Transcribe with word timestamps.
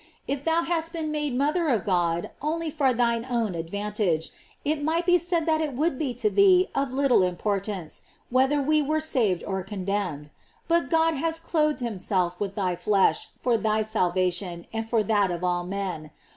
If 0.27 0.45
thou 0.45 0.63
hadst 0.63 0.93
been 0.93 1.11
made 1.11 1.35
mother 1.37 1.67
of 1.69 1.85
God 1.85 2.31
only 2.41 2.71
for 2.71 2.91
thine 2.91 3.23
own 3.29 3.53
advantage, 3.53 4.31
it 4.65 4.83
might 4.83 5.05
be 5.05 5.19
said 5.19 5.45
that 5.45 5.61
it 5.61 5.73
would 5.75 5.99
be 5.99 6.11
to 6.15 6.29
thee 6.31 6.69
of 6.73 6.91
little 6.91 7.21
importance 7.21 8.01
whether 8.31 8.59
we 8.59 8.81
were 8.81 8.99
saved 8.99 9.43
or 9.43 9.61
condemned; 9.61 10.31
but 10.67 10.89
God 10.89 11.17
has 11.17 11.39
clothed 11.39 11.81
him 11.81 11.99
self 11.99 12.39
with 12.39 12.55
thy 12.55 12.75
flesh 12.75 13.27
for 13.43 13.57
thy 13.57 13.83
salvation 13.83 14.65
and 14.73 14.89
for 14.89 15.03
that 15.03 15.29
of 15.29 15.43
all 15.43 15.63
men. 15.63 16.09